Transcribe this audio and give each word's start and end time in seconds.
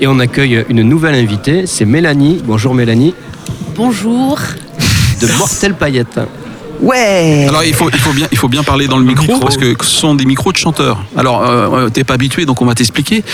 Et 0.00 0.06
on 0.06 0.18
accueille 0.20 0.64
une 0.68 0.82
nouvelle 0.82 1.14
invitée, 1.14 1.66
c'est 1.66 1.84
Mélanie. 1.84 2.40
Bonjour 2.44 2.74
Mélanie. 2.74 3.14
Bonjour. 3.74 4.38
De 5.20 5.26
Mortel 5.38 5.74
Paillette. 5.74 6.20
Ouais 6.80 7.46
Alors 7.48 7.64
il 7.64 7.74
faut, 7.74 7.90
il, 7.92 7.98
faut 7.98 8.12
bien, 8.12 8.28
il 8.30 8.38
faut 8.38 8.46
bien 8.46 8.62
parler 8.62 8.86
dans 8.86 8.98
le 8.98 9.04
micro, 9.04 9.40
parce 9.40 9.56
que 9.56 9.74
ce 9.80 9.88
sont 9.90 10.14
des 10.14 10.24
micros 10.24 10.52
de 10.52 10.56
chanteurs. 10.56 11.02
Alors 11.16 11.42
euh, 11.44 11.88
t'es 11.88 12.04
pas 12.04 12.14
habitué 12.14 12.46
donc 12.46 12.62
on 12.62 12.66
va 12.66 12.76
t'expliquer. 12.76 13.24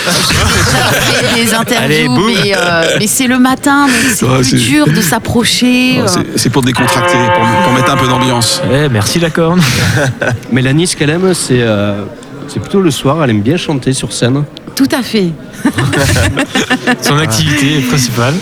des 1.35 1.53
interviews, 1.53 2.11
mais, 2.27 2.55
euh, 2.57 2.97
mais 2.99 3.07
c'est 3.07 3.27
le 3.27 3.39
matin, 3.39 3.85
donc 3.87 3.95
c'est 4.15 4.25
Ouais, 4.25 4.37
plus 4.39 4.45
c'est- 4.49 4.57
dur 4.57 4.87
de 4.87 5.01
s'approcher. 5.03 6.01
euh. 6.01 6.07
C'est- 6.07 6.39
C'est 6.39 6.49
pour 6.51 6.63
décontracter, 6.63 7.19
pour, 7.35 7.63
pour 7.65 7.73
mettre 7.75 7.93
un 7.93 7.97
peu 7.99 8.09
d'ambiance. 8.09 8.63
Eh, 8.73 8.89
merci 8.89 9.21
la 9.21 9.29
corne. 9.29 9.61
Mélanie, 10.51 10.87
ce 10.87 10.97
qu'elle 10.97 11.11
aime, 11.11 11.35
c'est 11.35 11.61
euh, 11.61 12.05
c'est 12.49 12.61
plutôt 12.61 12.81
le 12.81 12.91
soir. 12.91 13.23
Elle 13.23 13.29
aime 13.31 13.43
bien 13.43 13.59
chanter 13.59 13.93
sur 13.93 14.11
scène. 14.15 14.45
Tout 14.77 14.89
à 14.93 15.03
fait. 15.03 15.31
Son 17.03 17.19
activité 17.19 17.81
principale. 17.89 18.35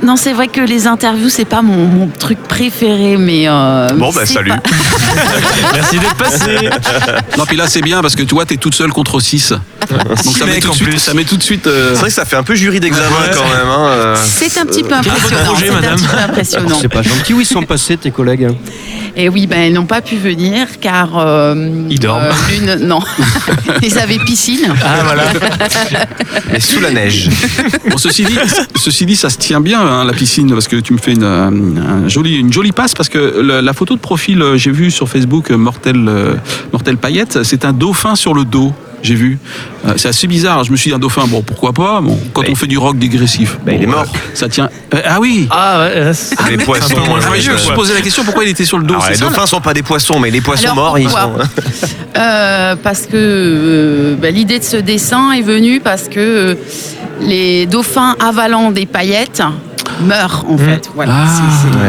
Non, 0.00 0.14
c'est 0.14 0.32
vrai 0.32 0.46
que 0.46 0.60
les 0.60 0.86
interviews, 0.86 1.28
c'est 1.28 1.44
pas 1.44 1.60
mon, 1.60 1.86
mon 1.86 2.06
truc 2.06 2.38
préféré, 2.44 3.16
mais. 3.16 3.48
euh, 3.48 3.88
Bon, 3.94 4.12
bah, 4.12 4.20
c'est 4.24 4.34
salut. 4.34 4.50
pas- 4.50 4.60
Merci 5.74 5.98
d'être 5.98 6.14
passé. 6.14 6.70
Non 7.36 7.44
puis 7.46 7.56
là 7.56 7.66
c'est 7.66 7.82
bien 7.82 8.00
parce 8.00 8.14
que 8.14 8.22
tu 8.22 8.34
vois 8.34 8.44
t'es 8.46 8.56
toute 8.56 8.74
seule 8.74 8.90
contre 8.92 9.18
6. 9.20 9.52
Donc 9.90 10.36
ça 10.36 10.46
met, 10.46 10.60
tout 10.60 10.72
suite, 10.72 10.88
plus. 10.88 10.98
ça 10.98 11.14
met 11.14 11.24
tout 11.24 11.36
de 11.36 11.42
suite. 11.42 11.66
euh, 11.66 11.90
C'est 11.94 12.00
vrai 12.00 12.08
que 12.10 12.14
ça 12.14 12.24
fait 12.24 12.36
un 12.36 12.42
peu 12.44 12.54
jury 12.54 12.78
d'examen 12.78 13.06
Ouais. 13.08 13.34
quand 13.34 13.42
même. 13.44 13.66
Hein. 13.68 13.86
euh. 13.88 14.16
C'est 14.24 14.58
un 14.58 14.66
petit 14.66 14.82
peu 14.84 14.94
impressionnant. 14.94 15.54
C'est 15.58 15.68
un 15.68 15.72
madame 15.74 15.96
petit 15.96 16.06
peu 16.06 16.16
impressionnant. 16.18 16.78
C'est 16.80 16.88
pas 16.88 17.02
gentil 17.02 17.34
où 17.34 17.40
ils 17.40 17.46
sont 17.46 17.62
passés, 17.62 17.96
tes 17.96 18.10
collègues 18.12 18.48
Et 19.16 19.28
oui, 19.28 19.46
ben, 19.46 19.70
ils 19.70 19.72
n'ont 19.72 19.86
pas 19.86 20.00
pu 20.00 20.16
venir 20.16 20.66
car. 20.80 21.18
euh, 21.18 21.54
Ils 21.90 21.98
dorment. 22.00 22.24
euh, 22.24 22.76
l'une- 22.76 22.86
non. 22.86 23.00
ils 23.82 23.98
avaient 23.98 24.18
piscine. 24.18 24.72
Ah 24.84 25.02
voilà. 25.04 25.24
Mais 26.52 26.60
sous 26.60 26.80
la 26.80 26.90
neige. 26.90 27.28
Bon, 27.90 27.96
ceci 27.98 28.24
dit, 28.24 28.38
ceci 28.76 29.06
dit, 29.06 29.16
ça 29.16 29.30
se 29.30 29.38
tient 29.38 29.60
bien 29.60 29.80
hein, 29.80 30.04
la 30.04 30.12
piscine 30.12 30.50
parce 30.52 30.68
que 30.68 30.76
tu 30.76 30.92
me 30.92 30.98
fais 30.98 31.12
une, 31.12 31.24
euh, 31.24 31.48
un 32.04 32.08
joli, 32.08 32.36
une 32.36 32.52
jolie 32.52 32.72
passe 32.72 32.94
parce 32.94 33.08
que 33.08 33.40
le- 33.40 33.60
la 33.60 33.72
photo 33.72 33.94
de 33.94 34.00
profil, 34.00 34.42
j'ai 34.56 34.70
vu 34.70 34.90
sur 34.90 35.08
Facebook, 35.08 35.50
Mortel, 35.50 36.04
euh, 36.08 36.34
Mortel 36.72 36.96
Paillette, 36.96 37.42
c'est 37.42 37.64
un 37.64 37.72
dauphin 37.72 38.14
sur 38.16 38.34
le 38.34 38.44
dos. 38.44 38.72
J'ai 39.02 39.14
vu. 39.14 39.38
Euh, 39.86 39.94
c'est 39.96 40.08
assez 40.08 40.26
bizarre. 40.26 40.64
Je 40.64 40.72
me 40.72 40.76
suis 40.76 40.90
dit 40.90 40.94
un 40.94 40.98
dauphin. 40.98 41.24
Bon, 41.28 41.42
pourquoi 41.42 41.72
pas. 41.72 42.00
Bon, 42.00 42.18
quand 42.34 42.42
Bah, 42.42 42.48
on 42.50 42.54
fait 42.54 42.66
du 42.66 42.78
rock 42.78 42.98
dégressif. 42.98 43.58
bah, 43.64 43.72
il 43.72 43.82
est 43.82 43.86
mort. 43.86 44.02
euh, 44.12 44.18
Ça 44.34 44.48
tient. 44.48 44.68
Euh, 44.94 45.00
ah 45.04 45.18
oui. 45.20 45.46
Ah 45.50 45.80
ouais. 45.80 46.12
c'est- 46.14 46.34
les 46.50 46.56
poissons. 46.58 46.92
un 46.96 47.00
peu 47.00 47.06
moins 47.08 47.20
Ah 47.24 47.28
oui, 47.32 47.40
je 47.40 47.52
me 47.52 47.56
suis 47.56 47.72
posé 47.74 47.94
la 47.94 48.00
question 48.00 48.24
pourquoi 48.24 48.44
il 48.44 48.50
était 48.50 48.64
sur 48.64 48.78
le 48.78 48.84
dos. 48.84 48.94
alors, 48.94 49.04
c'est 49.04 49.10
les 49.12 49.16
ça, 49.16 49.24
dauphins 49.26 49.46
sont 49.46 49.60
pas 49.60 49.74
des 49.74 49.82
poissons, 49.82 50.18
mais 50.18 50.30
les 50.30 50.40
poissons 50.40 50.64
Alors, 50.64 50.74
morts, 50.76 50.98
ils 50.98 51.08
sont. 51.10 51.16
Euh, 52.16 52.74
parce 52.82 53.02
que 53.02 53.10
euh, 53.14 54.14
bah, 54.20 54.30
l'idée 54.30 54.58
de 54.58 54.64
ce 54.64 54.76
dessin 54.78 55.30
est 55.32 55.42
venue 55.42 55.78
parce 55.78 56.08
que 56.08 56.18
euh, 56.18 56.54
les 57.20 57.66
dauphins 57.66 58.16
avalant 58.18 58.72
des 58.72 58.86
paillettes 58.86 59.42
meurent 60.00 60.44
en 60.48 60.56
fait. 60.58 60.90
Voilà, 60.94 61.12
Ah, 61.16 61.26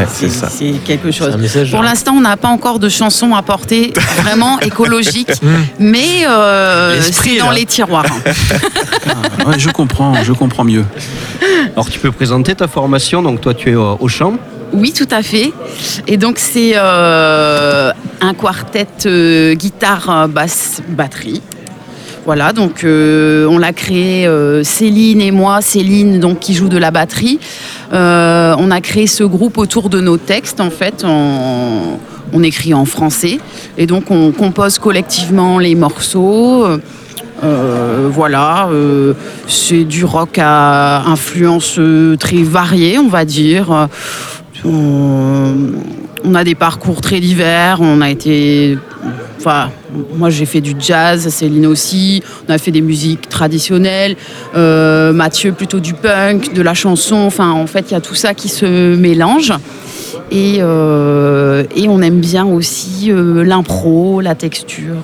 c'est- 0.08 0.26
ouais, 0.28 0.30
c'est 0.50 0.72
quelque 0.84 1.10
chose. 1.10 1.36
Pour 1.70 1.82
l'instant, 1.82 2.12
on 2.16 2.20
n'a 2.20 2.36
pas 2.36 2.48
encore 2.48 2.78
de 2.78 2.88
chanson 2.88 3.34
à 3.34 3.42
porter 3.42 3.92
vraiment 4.22 4.58
écologique, 4.60 5.30
mais 5.78 6.26
euh, 6.28 7.00
c'est 7.00 7.34
est 7.34 7.38
dans 7.38 7.50
les 7.50 7.66
tiroirs. 7.66 8.04
Ouais, 9.46 9.58
je 9.58 9.70
comprends, 9.70 10.14
je 10.22 10.32
comprends 10.32 10.64
mieux. 10.64 10.84
Alors 11.74 11.88
tu 11.88 11.98
peux 11.98 12.12
présenter 12.12 12.54
ta 12.54 12.68
formation. 12.68 13.22
Donc 13.22 13.40
toi, 13.40 13.54
tu 13.54 13.70
es 13.70 13.74
euh, 13.74 13.94
au 13.98 14.08
chant. 14.08 14.34
Oui, 14.72 14.92
tout 14.92 15.08
à 15.10 15.22
fait. 15.22 15.52
Et 16.06 16.16
donc 16.16 16.38
c'est 16.38 16.72
euh, 16.76 17.90
un 18.20 18.34
quartet 18.34 18.86
euh, 19.06 19.54
guitare, 19.54 20.28
basse, 20.28 20.82
batterie. 20.88 21.40
Voilà, 22.26 22.52
donc 22.52 22.84
euh, 22.84 23.46
on 23.46 23.58
l'a 23.58 23.72
créé 23.72 24.26
euh, 24.26 24.62
Céline 24.62 25.22
et 25.22 25.30
moi. 25.30 25.62
Céline, 25.62 26.20
donc 26.20 26.40
qui 26.40 26.54
joue 26.54 26.68
de 26.68 26.76
la 26.76 26.90
batterie. 26.90 27.38
Euh, 27.92 28.54
on 28.58 28.70
a 28.70 28.80
créé 28.80 29.06
ce 29.06 29.24
groupe 29.24 29.56
autour 29.56 29.88
de 29.88 30.00
nos 30.00 30.18
textes. 30.18 30.60
En 30.60 30.70
fait, 30.70 31.04
on, 31.04 32.42
écrit 32.42 32.72
en 32.72 32.84
français 32.84 33.38
et 33.76 33.86
donc 33.86 34.10
on 34.10 34.32
compose 34.32 34.78
collectivement 34.78 35.58
les 35.58 35.74
morceaux. 35.74 36.66
Voilà, 37.42 38.68
c'est 39.46 39.84
du 39.84 40.04
rock 40.04 40.38
à 40.38 41.02
influence 41.06 41.78
très 42.18 42.42
variée, 42.42 42.98
on 42.98 43.08
va 43.08 43.24
dire. 43.24 43.88
On 44.64 46.34
a 46.34 46.44
des 46.44 46.54
parcours 46.54 47.00
très 47.00 47.20
divers. 47.20 47.78
On 47.80 48.00
a 48.00 48.10
été, 48.10 48.78
enfin, 49.38 49.70
moi 50.14 50.30
j'ai 50.30 50.46
fait 50.46 50.60
du 50.60 50.74
jazz, 50.78 51.28
Céline 51.28 51.66
aussi. 51.66 52.22
On 52.48 52.52
a 52.52 52.58
fait 52.58 52.70
des 52.70 52.80
musiques 52.80 53.28
traditionnelles. 53.28 54.16
Euh, 54.54 55.12
Mathieu 55.12 55.52
plutôt 55.52 55.80
du 55.80 55.94
punk, 55.94 56.52
de 56.52 56.62
la 56.62 56.74
chanson. 56.74 57.16
Enfin, 57.16 57.50
en 57.50 57.66
fait, 57.66 57.90
il 57.90 57.92
y 57.92 57.96
a 57.96 58.00
tout 58.00 58.14
ça 58.14 58.34
qui 58.34 58.48
se 58.48 58.94
mélange. 58.96 59.52
Et, 60.30 60.58
euh, 60.60 61.64
et 61.74 61.88
on 61.88 62.00
aime 62.02 62.20
bien 62.20 62.44
aussi 62.44 63.10
euh, 63.10 63.44
l'impro, 63.44 64.20
la 64.20 64.34
texture. 64.34 64.96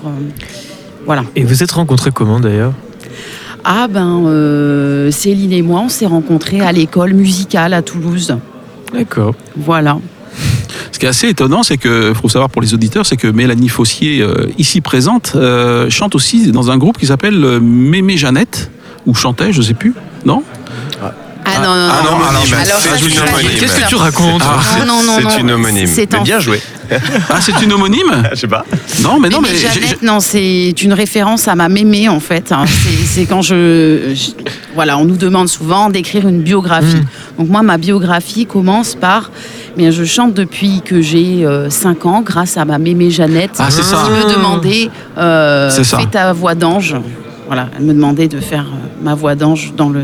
voilà. 1.05 1.25
Et 1.35 1.45
vous 1.45 1.63
êtes 1.63 1.73
rencontrés 1.73 2.11
comment 2.13 2.41
d'ailleurs? 2.41 2.73
Ah 3.65 3.89
ben, 3.89 5.11
Céline 5.11 5.53
et 5.53 5.63
moi, 5.63 5.81
on 5.85 5.89
s'est 5.89 6.07
rencontrés 6.07 6.61
à 6.61 6.71
l'école 6.71 7.15
musicale 7.15 7.75
à 7.75 7.83
Toulouse. 7.83 8.37
D'accord. 8.93 9.35
Voilà. 9.57 9.99
Ce 10.93 10.99
qui 10.99 11.07
est 11.07 11.09
assez 11.09 11.29
étonnant, 11.29 11.63
c'est 11.63 11.77
que, 11.77 12.13
faut 12.15 12.29
savoir 12.29 12.51
pour 12.51 12.63
les 12.63 12.75
auditeurs, 12.75 13.07
c'est 13.07 13.17
que 13.17 13.27
Mélanie 13.29 13.69
Fossier, 13.69 14.21
euh, 14.23 14.47
ici 14.59 14.81
présente, 14.81 15.33
euh, 15.37 15.89
chante 15.91 16.15
aussi 16.15 16.51
dans 16.53 16.71
un 16.71 16.79
groupe 16.79 16.99
qui 16.99 17.07
s'appelle 17.07 17.43
euh, 17.45 17.61
Mémé 17.61 18.17
Jeannette, 18.17 18.71
ou 19.07 19.15
chantait, 19.15 19.53
je 19.53 19.63
sais 19.63 19.75
plus, 19.75 19.95
non? 20.25 20.43
Ah 21.49 21.59
non, 21.61 21.63
non, 21.77 21.89
Ah 21.93 22.03
non. 22.05 22.19
non, 22.19 22.41
ça, 22.45 22.57
c'est 22.99 23.07
une 23.07 23.19
homonyme. 23.21 23.51
Qu'est-ce 23.61 23.81
que 23.81 23.89
tu 23.89 23.95
racontes 23.95 24.43
Ah, 24.45 24.59
Ah, 24.81 24.85
non, 24.85 25.01
non, 25.05 25.13
C'est 25.17 25.23
non. 25.23 25.39
une 25.39 25.51
homonyme. 25.53 25.87
C'est 25.87 26.11
Mais 26.13 26.19
en- 26.19 26.23
bien 26.25 26.41
joué. 26.41 26.61
Ah, 27.31 27.41
c'est 27.41 27.63
une 27.63 27.73
homonyme? 27.73 28.11
Je 28.33 28.41
sais 28.41 28.47
pas. 28.49 28.65
Non, 29.01 29.21
mais 29.21 29.29
non, 29.29 29.41
mais. 29.41 29.55
Jeannette, 29.57 30.03
non, 30.03 30.19
c'est 30.19 30.71
une 30.83 30.93
référence 30.93 31.47
à 31.47 31.55
ma 31.55 31.69
mémé 31.69 32.09
en 32.09 32.19
fait. 32.19 32.51
hein. 32.51 32.65
C'est- 33.07 33.27
quand 33.27 33.43
je, 33.43 34.13
je- 34.15 34.31
voilà, 34.75 34.99
on 34.99 35.05
nous 35.05 35.17
demande 35.17 35.49
souvent 35.49 35.89
d'écrire 35.89 36.27
une 36.27 36.43
biographie. 36.43 36.97
Mm. 36.97 37.39
Donc 37.39 37.49
moi, 37.49 37.63
ma 37.63 37.79
biographie 37.79 38.47
commence 38.47 38.97
par, 38.97 39.31
bien, 39.77 39.91
je 39.91 40.05
chante 40.05 40.35
depuis 40.35 40.81
que 40.85 41.01
j'ai 41.01 41.47
5 41.69 42.07
ans 42.07 42.23
grâce 42.23 42.57
à 42.57 42.65
ma 42.65 42.79
mémé 42.79 43.11
Jeannette 43.11 43.53
Ah, 43.59 43.71
c'est 43.71 43.83
ça. 43.83 44.05
qui 44.05 44.11
me 44.11 44.35
demandait, 44.35 44.91
euh, 45.19 45.71
fais 45.71 46.07
ta 46.07 46.33
voix 46.33 46.55
d'ange. 46.55 46.97
Voilà, 47.47 47.69
elle 47.79 47.85
me 47.85 47.95
demandait 47.95 48.27
de 48.29 48.41
faire 48.41 48.67
euh, 48.67 49.05
ma 49.05 49.15
voix 49.15 49.35
d'ange 49.37 49.73
dans 49.77 49.89
le. 49.89 50.03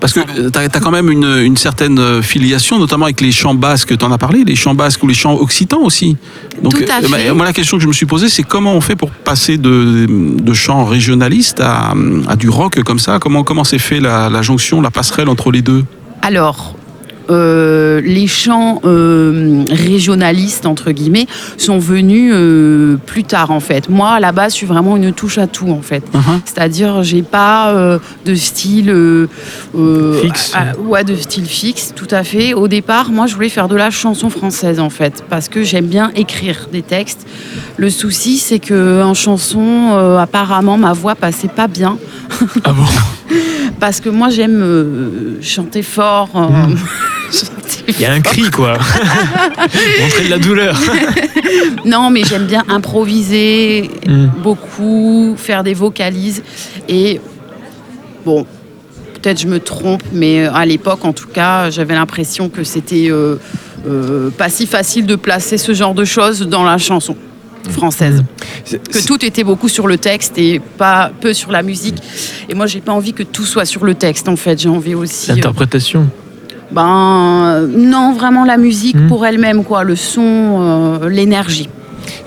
Parce 0.00 0.12
que 0.12 0.20
tu 0.50 0.58
as, 0.58 0.68
quand 0.80 0.90
même 0.90 1.10
une, 1.10 1.24
une 1.42 1.56
certaine 1.56 1.98
euh, 1.98 2.20
filiation, 2.22 2.78
notamment 2.78 3.06
avec 3.06 3.20
les 3.22 3.32
chants 3.32 3.54
basques, 3.54 3.96
tu 3.96 4.04
en 4.04 4.12
as 4.12 4.18
parlé, 4.18 4.44
les 4.44 4.54
chants 4.54 4.74
basques 4.74 5.02
ou 5.02 5.06
les 5.08 5.14
chants 5.14 5.34
occitans 5.34 5.80
aussi. 5.80 6.16
Donc, 6.62 6.74
Tout 6.74 6.84
à 6.92 7.02
euh, 7.02 7.08
fait. 7.08 7.32
moi, 7.32 7.46
la 7.46 7.52
question 7.54 7.78
que 7.78 7.82
je 7.82 7.88
me 7.88 7.92
suis 7.94 8.04
posée, 8.06 8.28
c'est 8.28 8.42
comment 8.42 8.74
on 8.74 8.80
fait 8.82 8.96
pour 8.96 9.10
passer 9.10 9.56
de, 9.56 10.06
de 10.08 10.52
chants 10.52 10.84
régionalistes 10.84 11.60
à, 11.60 11.94
à 12.28 12.36
du 12.36 12.48
rock 12.50 12.80
comme 12.82 12.98
ça? 12.98 13.18
Comment 13.18 13.44
comment 13.44 13.64
s'est 13.64 13.78
fait 13.78 13.98
la, 13.98 14.28
la 14.28 14.42
jonction, 14.42 14.80
la 14.82 14.90
passerelle 14.90 15.28
entre 15.30 15.50
les 15.50 15.62
deux? 15.62 15.84
Alors, 16.22 16.76
euh, 17.30 18.00
les 18.02 18.26
chants 18.26 18.80
euh, 18.84 19.64
régionalistes, 19.70 20.66
entre 20.66 20.90
guillemets, 20.92 21.26
sont 21.56 21.78
venus 21.78 22.32
euh, 22.34 22.96
plus 23.06 23.24
tard, 23.24 23.50
en 23.50 23.60
fait. 23.60 23.88
Moi, 23.88 24.10
à 24.10 24.20
la 24.20 24.32
base, 24.32 24.52
je 24.52 24.58
suis 24.58 24.66
vraiment 24.66 24.96
une 24.96 25.12
touche 25.12 25.38
à 25.38 25.46
tout, 25.46 25.70
en 25.70 25.82
fait. 25.82 26.04
Uh-huh. 26.14 26.40
C'est-à-dire, 26.44 27.02
j'ai 27.02 27.22
pas 27.22 27.98
de 28.24 28.34
style... 28.34 28.94
Fixe. 30.22 30.52
ah, 30.54 30.76
ouais, 30.78 31.04
de 31.04 31.16
style 31.16 31.46
fixe, 31.46 31.92
tout 31.94 32.08
à 32.10 32.24
fait. 32.24 32.54
Au 32.54 32.68
départ, 32.68 33.10
moi, 33.10 33.26
je 33.26 33.34
voulais 33.34 33.48
faire 33.48 33.68
de 33.68 33.76
la 33.76 33.90
chanson 33.90 34.30
française, 34.30 34.80
en 34.80 34.90
fait, 34.90 35.24
parce 35.30 35.48
que 35.48 35.62
j'aime 35.62 35.86
bien 35.86 36.10
écrire 36.16 36.68
des 36.72 36.82
textes. 36.82 37.26
Le 37.76 37.90
souci, 37.90 38.38
c'est 38.38 38.58
que 38.58 39.02
en 39.02 39.14
chanson, 39.14 40.16
apparemment, 40.20 40.76
ma 40.76 40.92
voix 40.92 41.14
passait 41.14 41.48
pas 41.48 41.68
bien. 41.68 41.98
Ah 42.64 42.72
bon? 42.72 42.84
Parce 43.80 44.00
que 44.00 44.08
moi, 44.08 44.28
j'aime 44.30 45.36
chanter 45.42 45.82
fort. 45.82 46.30
euh, 46.36 46.48
Mm. 46.48 46.76
chanter 46.76 46.82
Il 47.88 48.00
y 48.00 48.04
a 48.04 48.12
un 48.12 48.20
cri 48.20 48.50
quoi. 48.50 48.78
Montrer 50.00 50.24
de 50.24 50.30
la 50.30 50.38
douleur. 50.38 50.76
Non, 51.84 52.08
mais 52.10 52.22
j'aime 52.24 52.46
bien 52.46 52.64
improviser 52.68 53.90
Mm. 54.06 54.26
beaucoup, 54.42 55.34
faire 55.36 55.62
des 55.62 55.74
vocalises. 55.74 56.42
Et 56.88 57.20
bon, 58.24 58.46
peut-être 59.14 59.40
je 59.40 59.46
me 59.46 59.60
trompe, 59.60 60.02
mais 60.12 60.46
à 60.46 60.64
l'époque, 60.66 61.04
en 61.04 61.12
tout 61.12 61.28
cas, 61.28 61.70
j'avais 61.70 61.94
l'impression 61.94 62.48
que 62.48 62.64
c'était 62.64 63.08
euh, 63.10 63.36
euh, 63.86 64.30
pas 64.30 64.48
si 64.48 64.66
facile 64.66 65.06
de 65.06 65.16
placer 65.16 65.58
ce 65.58 65.74
genre 65.74 65.94
de 65.94 66.04
choses 66.04 66.40
dans 66.40 66.64
la 66.64 66.78
chanson 66.78 67.16
française. 67.70 68.24
C'est- 68.64 68.86
Que 68.88 69.06
tout 69.06 69.24
était 69.24 69.44
beaucoup 69.44 69.68
sur 69.68 69.86
le 69.86 69.96
texte 69.98 70.36
et 70.38 70.60
pas 70.78 71.10
peu 71.20 71.32
sur 71.34 71.50
la 71.52 71.62
musique. 71.62 71.96
Et 72.48 72.54
moi, 72.54 72.66
j'ai 72.66 72.80
pas 72.80 72.92
envie 72.92 73.12
que 73.12 73.22
tout 73.22 73.44
soit 73.44 73.64
sur 73.66 73.84
le 73.84 73.94
texte, 73.94 74.28
en 74.28 74.36
fait. 74.36 74.58
J'ai 74.60 74.68
envie 74.70 74.94
aussi. 74.94 75.30
euh, 75.30 75.34
L'interprétation. 75.36 76.08
Ben, 76.74 77.66
non, 77.74 78.12
vraiment 78.12 78.44
la 78.44 78.56
musique 78.56 78.96
Mm. 78.96 79.08
pour 79.08 79.24
elle-même, 79.26 79.64
quoi. 79.64 79.84
Le 79.84 79.96
son, 79.96 80.22
euh, 80.60 81.08
l'énergie. 81.08 81.68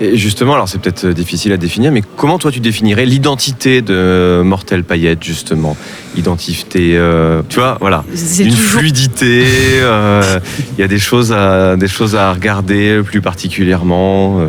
Et 0.00 0.16
justement, 0.16 0.54
alors 0.54 0.68
c'est 0.68 0.80
peut-être 0.80 1.06
difficile 1.08 1.52
à 1.52 1.56
définir, 1.56 1.92
mais 1.92 2.02
comment 2.16 2.38
toi 2.38 2.50
tu 2.50 2.58
définirais 2.60 3.06
l'identité 3.06 3.80
de 3.82 4.42
Mortel 4.44 4.82
Payette 4.84 5.22
justement? 5.22 5.76
Identité, 6.16 6.96
euh, 6.96 7.42
tu 7.48 7.56
vois, 7.60 7.78
voilà, 7.80 8.04
C'est 8.14 8.44
une 8.44 8.50
toujours 8.50 8.64
fluidité. 8.80 9.44
euh, 9.80 10.40
Il 10.78 10.80
y 10.80 10.84
a 10.84 10.88
des 10.88 10.98
choses 10.98 11.32
à 11.32 11.76
des 11.76 11.88
choses 11.88 12.16
à 12.16 12.32
regarder 12.32 13.00
plus 13.04 13.20
particulièrement. 13.20 14.40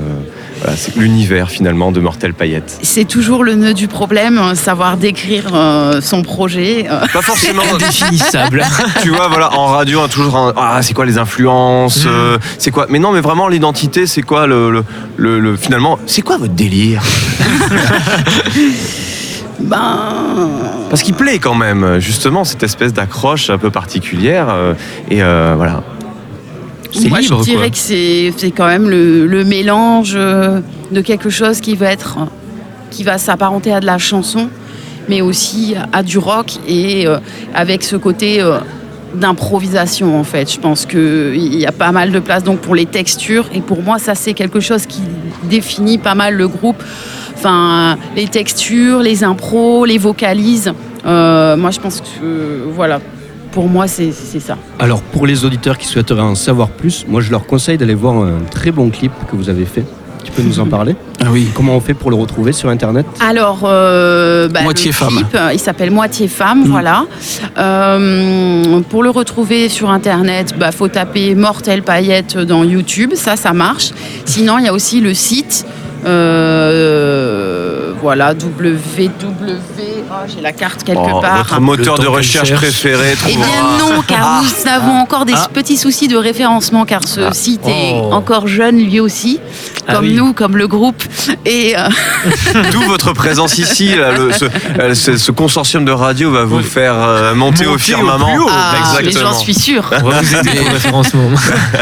Voilà, 0.61 0.75
c'est 0.77 0.95
l'univers 0.97 1.49
finalement 1.49 1.91
de 1.91 1.99
Mortel 1.99 2.33
Payette. 2.33 2.77
c'est 2.81 3.05
toujours 3.05 3.43
le 3.43 3.55
nœud 3.55 3.73
du 3.73 3.87
problème, 3.87 4.37
euh, 4.37 4.55
savoir 4.55 4.97
décrire 4.97 5.45
euh, 5.53 6.01
son 6.01 6.21
projet. 6.21 6.85
euh. 6.89 6.99
Pas 7.13 7.21
forcément. 7.23 7.61
Indéfinissable. 7.73 8.63
tu 9.01 9.09
vois, 9.09 9.27
voilà, 9.29 9.53
en 9.57 9.67
radio, 9.67 10.01
on 10.01 10.03
a 10.05 10.07
toujours 10.09 10.35
un, 10.37 10.53
ah, 10.57 10.79
c'est 10.81 10.93
quoi 10.93 11.05
les 11.05 11.17
influences, 11.17 12.03
euh, 12.05 12.37
c'est 12.57 12.71
quoi. 12.71 12.87
Mais 12.89 12.99
non, 12.99 13.11
mais 13.11 13.21
vraiment 13.21 13.47
l'identité, 13.47 14.05
c'est 14.07 14.21
quoi 14.21 14.47
le, 14.47 14.71
le, 14.71 14.83
le- 15.17 15.39
le- 15.39 15.55
finalement, 15.57 15.97
c'est 16.05 16.21
quoi 16.21 16.37
votre 16.37 16.53
délire? 16.53 17.01
Ben, 19.61 20.49
Parce 20.89 21.03
qu'il 21.03 21.13
plaît 21.15 21.37
quand 21.39 21.53
même, 21.53 21.99
justement, 21.99 22.45
cette 22.45 22.63
espèce 22.63 22.93
d'accroche 22.93 23.49
un 23.49 23.57
peu 23.57 23.69
particulière. 23.69 24.47
euh, 24.49 24.73
et 25.09 25.21
euh, 25.21 25.53
voilà. 25.57 25.83
C'est 26.91 27.09
moi 27.09 27.19
libre, 27.19 27.39
je 27.39 27.43
dirais 27.43 27.57
quoi. 27.61 27.69
que 27.69 27.77
c'est 27.77 28.33
c'est 28.37 28.51
quand 28.51 28.67
même 28.67 28.89
le, 28.89 29.27
le 29.27 29.43
mélange 29.43 30.13
euh, 30.15 30.59
de 30.91 31.01
quelque 31.01 31.29
chose 31.29 31.61
qui 31.61 31.75
va 31.75 31.91
être, 31.91 32.17
qui 32.91 33.03
va 33.03 33.17
s'apparenter 33.17 33.71
à 33.73 33.79
de 33.79 33.85
la 33.85 33.97
chanson, 33.97 34.49
mais 35.07 35.21
aussi 35.21 35.75
à 35.93 36.03
du 36.03 36.17
rock 36.17 36.53
et 36.67 37.05
euh, 37.07 37.17
avec 37.53 37.83
ce 37.83 37.95
côté 37.95 38.41
euh, 38.41 38.57
d'improvisation 39.13 40.19
en 40.19 40.23
fait. 40.23 40.51
Je 40.51 40.59
pense 40.59 40.85
qu'il 40.85 41.55
y 41.55 41.65
a 41.65 41.71
pas 41.71 41.91
mal 41.91 42.11
de 42.11 42.19
place 42.19 42.43
donc 42.43 42.59
pour 42.59 42.75
les 42.75 42.85
textures 42.85 43.47
et 43.53 43.61
pour 43.61 43.81
moi 43.83 43.99
ça 43.99 44.15
c'est 44.15 44.33
quelque 44.33 44.59
chose 44.59 44.85
qui 44.85 45.01
définit 45.43 45.97
pas 45.97 46.15
mal 46.15 46.35
le 46.35 46.47
groupe. 46.47 46.81
Enfin, 47.35 47.97
les 48.17 48.27
textures, 48.27 48.99
les 48.99 49.23
impros, 49.23 49.85
les 49.85 49.97
vocalises. 49.97 50.73
Euh, 51.05 51.55
moi 51.55 51.71
je 51.71 51.79
pense 51.79 52.01
que 52.01 52.65
voilà, 52.75 52.99
pour 53.51 53.67
moi 53.67 53.87
c'est 53.87 54.11
c'est 54.11 54.39
ça. 54.39 54.57
Alors 54.79 55.01
pour 55.01 55.25
les 55.27 55.45
auditeurs 55.45 55.77
qui 55.77 55.85
souhaiteraient 55.87 56.21
en 56.21 56.35
savoir 56.35 56.69
plus, 56.69 57.05
moi 57.07 57.21
je 57.21 57.31
leur 57.31 57.45
conseille 57.45 57.77
d'aller 57.77 57.95
voir 57.95 58.15
un 58.17 58.39
très 58.51 58.71
bon 58.71 58.89
clip 58.89 59.11
que 59.29 59.35
vous 59.35 59.49
avez 59.49 59.65
fait. 59.65 59.83
Tu 60.23 60.31
peux 60.33 60.41
nous 60.41 60.59
en 60.59 60.65
parler 60.65 60.95
Ah 61.21 61.27
oui. 61.31 61.47
Comment 61.55 61.75
on 61.75 61.79
fait 61.79 61.93
pour 61.93 62.09
le 62.11 62.17
retrouver 62.17 62.51
sur 62.51 62.69
internet 62.69 63.05
Alors, 63.21 63.61
euh, 63.63 64.47
bah, 64.49 64.61
Moitié 64.63 64.87
le 64.91 64.93
femme. 64.95 65.09
clip, 65.15 65.27
euh, 65.33 65.49
il 65.53 65.59
s'appelle 65.59 65.91
Moitié 65.91 66.27
femme, 66.27 66.65
voilà. 66.65 67.05
Euh, 67.57 68.81
pour 68.89 69.01
le 69.01 69.09
retrouver 69.09 69.69
sur 69.69 69.89
internet, 69.89 70.55
bah 70.57 70.71
faut 70.71 70.87
taper 70.89 71.35
Mortel 71.35 71.83
Paillette 71.83 72.37
dans 72.37 72.63
YouTube, 72.63 73.11
ça, 73.15 73.35
ça 73.37 73.53
marche. 73.53 73.91
Sinon, 74.25 74.57
il 74.59 74.65
y 74.65 74.67
a 74.67 74.73
aussi 74.73 74.99
le 75.01 75.13
site. 75.13 75.65
euh, 76.05 77.68
voilà, 78.01 78.33
www. 78.33 79.09
Ah, 80.11 80.25
J'ai 80.33 80.41
la 80.41 80.51
carte 80.51 80.83
quelque 80.83 80.99
Oh, 81.13 81.21
part. 81.21 81.37
votre 81.37 81.61
moteur 81.61 81.99
de 81.99 82.07
recherche 82.07 82.47
cherche. 82.49 82.59
préféré. 82.61 83.15
Eh 83.27 83.35
bien 83.35 83.45
non, 83.79 84.01
car 84.07 84.41
nous 84.43 84.69
avons 84.71 84.93
encore 84.93 85.25
des 85.25 85.33
Ah. 85.35 85.47
petits 85.53 85.77
soucis 85.77 86.07
de 86.07 86.17
référencement, 86.17 86.85
car 86.85 87.07
ce 87.07 87.21
Ah. 87.21 87.33
site 87.33 87.61
est 87.67 87.93
Oh. 87.95 88.09
encore 88.13 88.47
jeune 88.47 88.77
lui 88.79 88.99
aussi, 88.99 89.39
Ah 89.87 89.93
comme 89.95 90.05
oui. 90.05 90.13
nous, 90.15 90.33
comme 90.33 90.57
le 90.57 90.67
groupe. 90.67 91.03
Et 91.45 91.75
euh, 91.77 91.87
D'où 92.71 92.81
votre 92.81 93.13
présence 93.13 93.57
ici. 93.59 93.95
là, 93.95 94.11
le- 94.17 94.31
ce, 94.31 94.45
euh, 94.79 94.93
ce- 94.95 95.17
ce 95.17 95.31
consortium 95.31 95.85
de 95.85 95.91
radio 95.91 96.31
va 96.31 96.43
vous 96.43 96.57
Oui. 96.57 96.63
faire 96.63 96.95
euh, 96.97 97.35
monter, 97.35 97.65
au 97.67 97.71
Monter 97.71 97.75
au 97.75 97.77
firmament. 97.77 98.25
plus 98.31 98.39
haut. 98.39 98.47
ah, 98.49 98.73
mais 98.99 99.07
Exactement. 99.07 99.31
j'en 99.33 99.39
suis 99.39 99.53
sûre. 99.53 99.91
On 100.03 100.09
va 100.09 100.21
vous 100.21 100.35
aider 100.35 100.49
pour 100.57 100.65
le 100.65 100.71
référencement. 100.73 101.29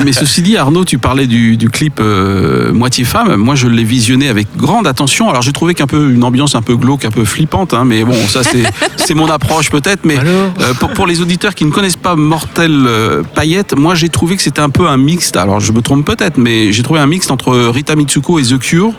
Mais 0.03 0.11
ceci 0.13 0.41
dit, 0.41 0.57
Arnaud, 0.57 0.83
tu 0.85 0.97
parlais 0.97 1.27
du, 1.27 1.55
du 1.57 1.69
clip 1.69 1.99
euh, 2.01 2.73
Moitié 2.73 3.05
femme. 3.05 3.35
Moi, 3.35 3.55
je 3.55 3.67
l'ai 3.67 3.83
visionné 3.85 4.27
avec 4.27 4.47
grande 4.57 4.85
attention. 4.87 5.29
Alors, 5.29 5.41
j'ai 5.41 5.53
trouvé 5.53 5.73
qu'un 5.73 5.87
peu 5.87 6.06
une 6.09 6.24
ambiance 6.24 6.56
un 6.56 6.62
peu 6.62 6.75
glauque, 6.75 7.06
un 7.06 7.12
peu 7.12 7.25
flippante. 7.25 7.74
hein, 7.74 7.83
mais 7.86 8.04
bon, 8.04 8.15
ça, 8.27 8.42
c'est 8.44 9.13
mon 9.15 9.30
approche 9.30 9.69
peut-être. 9.69 10.06
Mais 10.06 10.18
euh, 10.18 10.74
pour, 10.80 10.89
pour 10.92 11.07
les 11.07 11.21
auditeurs 11.21 11.56
qui 11.56 11.65
ne 11.65 11.71
connaissent 11.71 11.95
pas 11.95 12.15
Mortel 12.15 12.71
euh, 12.88 13.24
Payette, 13.36 13.75
moi, 13.77 13.95
j'ai 13.95 14.09
trouvé 14.09 14.36
que 14.36 14.42
c'était 14.42 14.62
un 14.62 14.69
peu 14.69 14.88
un 14.88 14.98
mixte. 14.98 15.38
Alors, 15.38 15.59
je 15.59 15.71
me 15.71 15.81
trompe 15.81 16.06
peut-être, 16.06 16.38
mais 16.38 16.71
j'ai 16.71 16.83
trouvé 16.83 17.00
un 17.00 17.07
mixte 17.07 17.31
entre 17.31 17.56
Rita 17.69 17.95
Mitsuko 17.95 18.39
et 18.39 18.44
The 18.44 18.59
Cure. 18.59 18.94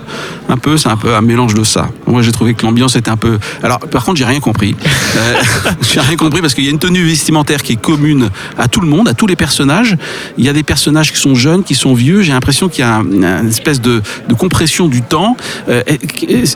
Un 0.49 0.57
peu, 0.57 0.77
c'est 0.77 0.89
un 0.89 0.97
peu 0.97 1.15
un 1.15 1.21
mélange 1.21 1.55
de 1.55 1.65
ça. 1.65 1.89
Moi, 2.07 2.23
j'ai 2.23 2.33
trouvé 2.33 2.55
que 2.55 2.65
l'ambiance 2.65 2.97
était 2.97 3.11
un 3.11 3.17
peu. 3.17 3.39
Alors, 3.63 3.79
par 3.81 4.05
contre, 4.05 4.17
j'ai 4.19 4.25
rien 4.25 4.41
compris. 4.41 4.75
Euh, 5.17 5.35
j'ai 5.93 6.01
rien 6.01 6.17
compris 6.17 6.41
parce 6.41 6.55
qu'il 6.55 6.65
y 6.65 6.69
a 6.69 6.71
une 6.71 6.79
tenue 6.79 7.03
vestimentaire 7.05 7.63
qui 7.63 7.73
est 7.75 7.81
commune 7.81 8.31
à 8.57 8.69
tout 8.69 8.81
le 8.81 8.89
monde, 8.89 9.09
à 9.09 9.15
tous 9.15 9.27
les 9.27 9.37
personnages. 9.37 9.97
Il 10.39 10.45
y 10.45 10.49
a 10.49 10.53
des 10.53 10.63
personnages 10.63 11.13
qui 11.13 11.19
sont 11.19 11.35
jeunes, 11.35 11.63
qui 11.65 11.75
sont 11.75 11.95
vieux. 11.95 12.23
J'ai 12.23 12.33
l'impression 12.33 12.69
qu'il 12.69 12.81
y 12.81 12.89
a 12.89 12.97
un- 12.97 13.05
une 13.43 13.49
espèce 13.49 13.81
de, 13.81 14.03
de 14.29 14.35
compression 14.35 14.89
du 14.89 15.03
temps. 15.03 15.37
Euh, 15.69 15.83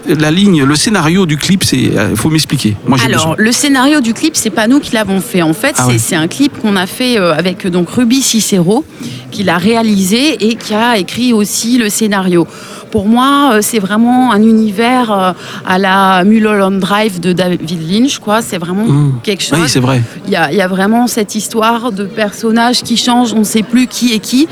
la 0.06 0.30
ligne, 0.42 0.64
le 0.64 0.74
scénario 0.76 1.26
du 1.26 1.36
clip, 1.36 1.64
c'est. 1.64 1.76
Il 2.10 2.16
faut 2.16 2.30
m'expliquer. 2.30 2.76
Moi, 2.86 2.98
Alors, 3.04 3.20
besoin. 3.30 3.34
le 3.38 3.52
scénario 3.52 4.00
du 4.00 4.12
clip, 4.14 4.34
c'est 4.36 4.50
pas 4.50 4.66
nous 4.68 4.80
qui 4.80 4.92
l'avons 4.94 5.20
fait. 5.20 5.42
En 5.42 5.52
fait, 5.52 5.74
Ah 5.78 5.86
c'est 5.98 6.16
ouais. 6.16 6.22
un 6.22 6.28
clip 6.28 6.58
qu'on 6.60 6.76
a 6.76 6.86
fait 6.86 7.18
euh, 7.18 7.32
avec 7.34 7.66
donc 7.66 7.88
Ruby 7.90 8.20
Cicero, 8.22 8.84
qui 9.30 9.42
l'a 9.42 9.58
réalisé 9.58 10.46
et 10.48 10.54
qui 10.56 10.74
a 10.74 10.98
écrit 10.98 11.32
aussi 11.32 11.78
le 11.78 11.88
scénario. 11.88 12.46
Pour 12.90 13.06
moi, 13.06 13.52
euh, 13.54 13.58
c'est 13.62 13.78
vraiment 13.78 14.32
un 14.32 14.42
univers 14.42 15.10
euh, 15.12 15.32
à 15.66 15.78
la 15.78 16.24
Mulholland 16.24 16.78
Drive 16.78 17.20
de 17.20 17.32
David 17.32 17.90
Lynch, 17.90 18.18
quoi. 18.18 18.42
C'est 18.42 18.58
vraiment 18.58 18.84
Mmh. 18.86 19.20
quelque 19.22 19.42
chose. 19.42 19.58
Oui, 19.60 19.68
c'est 19.68 19.80
vrai. 19.80 20.02
Il 20.26 20.32
y, 20.32 20.36
a, 20.36 20.50
il 20.52 20.58
y 20.58 20.60
a 20.60 20.68
vraiment 20.68 21.06
cette 21.06 21.34
histoire 21.34 21.90
de 21.92 22.04
personnages 22.04 22.82
qui 22.82 22.96
changent, 22.96 23.32
on 23.32 23.38
ne 23.40 23.44
sait 23.44 23.62
plus 23.62 23.86
qui 23.86 24.12
est 24.12 24.18
qui. 24.18 24.46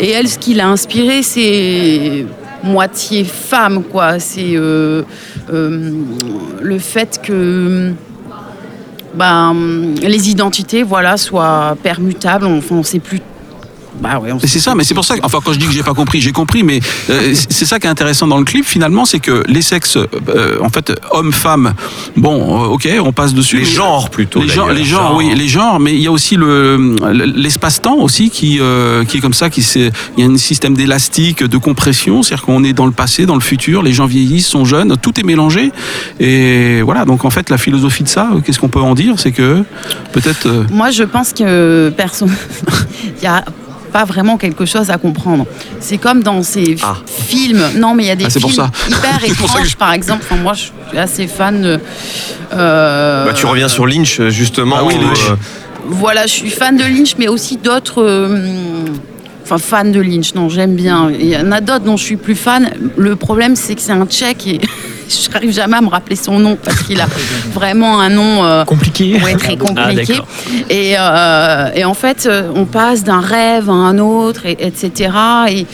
Et 0.00 0.10
elle, 0.10 0.28
ce 0.28 0.38
qui 0.38 0.54
l'a 0.54 0.68
inspiré, 0.68 1.22
c'est 1.22 2.26
moitié 2.64 3.24
femme, 3.24 3.84
quoi. 3.84 4.18
C'est 4.18 4.56
euh, 4.56 5.02
euh, 5.52 5.92
le 6.60 6.78
fait 6.78 7.20
que 7.22 7.92
ben, 9.14 9.54
les 10.02 10.30
identités, 10.30 10.82
voilà, 10.82 11.16
soient 11.16 11.76
permutables. 11.82 12.46
Enfin, 12.46 12.76
on 12.76 12.78
ne 12.78 12.82
sait 12.82 12.98
plus. 12.98 13.20
Bah 14.00 14.18
ouais, 14.18 14.30
c'est 14.44 14.58
ça, 14.58 14.74
mais 14.74 14.84
c'est 14.84 14.94
pour 14.94 15.04
ça. 15.04 15.16
que- 15.16 15.24
Enfin, 15.24 15.38
quand 15.44 15.52
je 15.52 15.58
dis 15.58 15.66
que 15.66 15.72
j'ai 15.72 15.82
pas 15.82 15.94
compris, 15.94 16.20
j'ai 16.20 16.32
compris, 16.32 16.62
mais 16.62 16.80
euh, 17.10 17.32
c'est 17.48 17.64
ça 17.64 17.78
qui 17.78 17.86
est 17.86 17.90
intéressant 17.90 18.26
dans 18.26 18.38
le 18.38 18.44
clip. 18.44 18.64
Finalement, 18.66 19.04
c'est 19.04 19.20
que 19.20 19.44
les 19.48 19.62
sexes, 19.62 19.96
euh, 19.96 20.58
en 20.62 20.68
fait, 20.68 20.92
hommes-femmes, 21.12 21.74
bon, 22.16 22.64
euh, 22.64 22.66
ok, 22.68 22.88
on 23.02 23.12
passe 23.12 23.34
dessus. 23.34 23.58
Les 23.58 23.64
genres 23.64 24.10
plutôt. 24.10 24.40
les 24.42 24.48
genres, 24.48 24.66
d'ailleurs. 24.66 24.78
les 24.78 24.84
genres, 24.84 25.14
oui, 25.16 25.32
les 25.34 25.48
genres, 25.48 25.80
mais 25.80 25.94
il 25.94 26.00
y 26.00 26.06
a 26.06 26.12
aussi 26.12 26.36
le 26.36 26.96
l'espace-temps 27.36 27.96
aussi 27.96 28.30
qui 28.30 28.58
euh, 28.60 29.04
qui 29.04 29.18
est 29.18 29.20
comme 29.20 29.34
ça, 29.34 29.48
qui 29.50 29.62
c'est 29.62 29.92
il 30.18 30.24
y 30.24 30.26
a 30.26 30.30
un 30.30 30.36
système 30.36 30.74
d'élastique, 30.76 31.42
de 31.44 31.56
compression, 31.58 32.22
c'est-à-dire 32.22 32.44
qu'on 32.44 32.64
est 32.64 32.72
dans 32.72 32.86
le 32.86 32.92
passé, 32.92 33.26
dans 33.26 33.34
le 33.34 33.40
futur, 33.40 33.82
les 33.82 33.92
gens 33.92 34.06
vieillissent, 34.06 34.48
sont 34.48 34.64
jeunes, 34.64 34.96
tout 35.00 35.18
est 35.20 35.24
mélangé, 35.24 35.72
et 36.20 36.82
voilà. 36.82 37.04
Donc 37.04 37.24
en 37.24 37.30
fait, 37.30 37.48
la 37.50 37.58
philosophie 37.58 38.02
de 38.02 38.08
ça, 38.08 38.28
qu'est-ce 38.44 38.58
qu'on 38.58 38.68
peut 38.68 38.80
en 38.80 38.94
dire, 38.94 39.14
c'est 39.18 39.32
que 39.32 39.62
peut-être 40.12 40.46
euh, 40.46 40.64
Moi, 40.70 40.90
je 40.90 41.04
pense 41.04 41.32
que 41.32 41.92
personne. 41.96 42.34
Il 43.04 43.20
n'y 43.20 43.26
a 43.26 43.44
pas 43.94 44.04
vraiment 44.04 44.36
quelque 44.38 44.66
chose 44.66 44.90
à 44.90 44.98
comprendre. 44.98 45.46
C'est 45.78 45.98
comme 45.98 46.20
dans 46.24 46.42
ces 46.42 46.74
Ah. 46.82 46.96
films. 47.06 47.62
Non, 47.76 47.94
mais 47.94 48.02
il 48.02 48.06
y 48.08 48.10
a 48.10 48.16
des 48.16 48.24
Ah, 48.26 48.30
films 48.40 48.50
ça. 48.50 48.70
hyper 48.88 49.24
étranges, 49.24 49.68
je- 49.70 49.76
par 49.76 49.92
exemple. 49.92 50.24
Enfin, 50.28 50.42
moi, 50.42 50.52
je 50.54 50.62
suis 50.64 50.98
assez 50.98 51.28
fan 51.28 51.62
de. 51.62 51.78
euh, 52.52 53.24
Bah, 53.26 53.32
tu 53.32 53.46
reviens 53.46 53.68
sur 53.68 53.86
Lynch 53.86 54.20
justement. 54.30 54.76
Ah 54.80 54.84
oui, 54.84 54.94
Lynch. 55.00 55.30
euh, 55.30 55.36
Voilà, 55.86 56.22
je 56.26 56.32
suis 56.32 56.50
fan 56.50 56.76
de 56.76 56.82
Lynch, 56.82 57.14
mais 57.18 57.28
aussi 57.28 57.56
d'autres. 57.56 58.02
euh, 58.02 58.84
Enfin, 59.46 59.58
fan 59.58 59.92
de 59.92 60.00
Lynch, 60.00 60.34
non, 60.34 60.48
j'aime 60.48 60.74
bien. 60.74 61.10
Il 61.10 61.26
y 61.26 61.36
en 61.36 61.52
a 61.52 61.60
d'autres 61.60 61.84
dont 61.84 61.98
je 61.98 62.04
suis 62.04 62.16
plus 62.16 62.34
fan. 62.34 62.70
Le 62.96 63.14
problème, 63.14 63.56
c'est 63.56 63.74
que 63.74 63.82
c'est 63.82 63.92
un 63.92 64.06
tchèque 64.06 64.46
et 64.46 64.58
je 65.08 65.30
n'arrive 65.30 65.52
jamais 65.52 65.76
à 65.76 65.80
me 65.80 65.88
rappeler 65.88 66.16
son 66.16 66.38
nom 66.38 66.56
parce 66.62 66.82
qu'il 66.82 67.00
a 67.00 67.06
vraiment 67.52 68.00
un 68.00 68.08
nom. 68.10 68.44
euh, 68.44 68.64
Compliqué 68.64 69.18
Ouais, 69.22 69.34
très 69.36 69.52
Ah, 69.54 69.56
compliqué. 69.56 70.18
et, 70.70 70.94
euh, 70.98 71.70
et 71.74 71.84
en 71.84 71.94
fait, 71.94 72.26
euh, 72.26 72.50
on 72.54 72.64
passe 72.64 73.04
d'un 73.04 73.20
rêve 73.20 73.68
à 73.70 73.72
un 73.72 73.98
autre, 73.98 74.46
et, 74.46 74.56
etc. 74.60 75.10
Et 75.50 75.66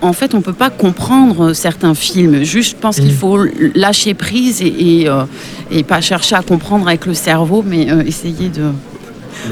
en 0.00 0.12
fait, 0.12 0.34
on 0.34 0.40
peut 0.40 0.52
pas 0.52 0.70
comprendre 0.70 1.52
certains 1.52 1.94
films. 1.94 2.42
Juste, 2.42 2.70
je 2.76 2.76
pense 2.80 2.96
qu'il 2.96 3.12
Mm. 3.12 3.16
faut 3.16 3.38
lâcher 3.74 4.14
prise 4.14 4.60
et, 4.62 4.66
et, 5.02 5.08
euh, 5.08 5.22
et 5.70 5.82
pas 5.84 6.00
chercher 6.00 6.34
à 6.36 6.42
comprendre 6.42 6.88
avec 6.88 7.06
le 7.06 7.14
cerveau, 7.14 7.64
mais 7.66 7.86
essayer 8.06 8.48
de, 8.48 8.72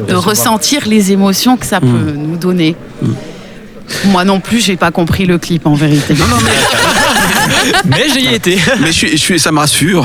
de 0.09 0.15
ressentir 0.15 0.87
les 0.89 1.13
émotions 1.13 1.57
que 1.57 1.67
ça 1.67 1.81
peut 1.81 1.87
nous 2.17 2.37
donner. 2.37 2.75
Moi 4.07 4.25
non 4.25 4.39
plus, 4.41 4.61
j'ai 4.65 4.77
pas 4.77 4.91
compris 4.93 5.27
le 5.27 5.39
clip 5.39 5.67
en 5.67 5.75
vérité. 5.75 6.15
Mais 6.15 6.25
j'y 8.13 8.27
ai 8.27 8.35
été. 8.35 8.59
Mais 8.81 8.87
je 8.89 8.93
suis, 8.93 9.11
je 9.13 9.17
suis, 9.17 9.39
ça 9.41 9.53
me 9.53 9.59
rassure. 9.59 10.05